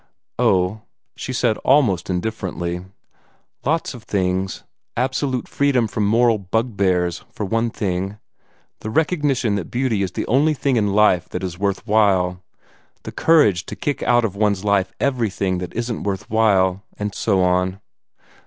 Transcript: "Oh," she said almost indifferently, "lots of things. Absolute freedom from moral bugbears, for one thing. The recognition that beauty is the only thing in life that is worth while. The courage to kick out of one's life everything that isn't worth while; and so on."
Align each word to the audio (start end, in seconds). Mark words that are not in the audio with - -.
"Oh," 0.39 0.81
she 1.15 1.31
said 1.31 1.59
almost 1.59 2.09
indifferently, 2.09 2.83
"lots 3.63 3.93
of 3.93 4.01
things. 4.01 4.63
Absolute 4.97 5.47
freedom 5.47 5.87
from 5.87 6.07
moral 6.07 6.39
bugbears, 6.39 7.23
for 7.31 7.45
one 7.45 7.69
thing. 7.69 8.17
The 8.79 8.89
recognition 8.89 9.53
that 9.57 9.69
beauty 9.69 10.01
is 10.01 10.13
the 10.13 10.25
only 10.25 10.55
thing 10.55 10.75
in 10.75 10.93
life 10.95 11.29
that 11.29 11.43
is 11.43 11.59
worth 11.59 11.85
while. 11.85 12.41
The 13.03 13.11
courage 13.11 13.67
to 13.67 13.75
kick 13.75 14.01
out 14.01 14.25
of 14.25 14.35
one's 14.35 14.63
life 14.65 14.91
everything 14.99 15.59
that 15.59 15.75
isn't 15.75 16.01
worth 16.01 16.31
while; 16.31 16.81
and 16.97 17.13
so 17.13 17.43
on." 17.43 17.79